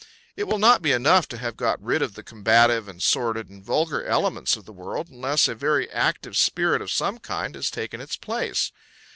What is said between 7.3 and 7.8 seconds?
has